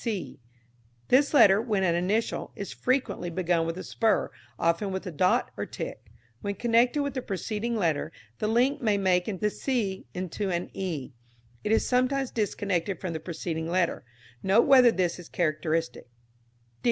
[0.03, 0.39] c.
[1.09, 5.51] This letter, when an initial, is frequently begun with a spur, often with a dot
[5.55, 6.09] or tick.
[6.41, 11.13] When connected with a preceding letter, the link may make the c into an e.
[11.63, 14.03] It is sometimes disconnected from the preceding letter.
[14.41, 16.07] Note whether this is characteristic.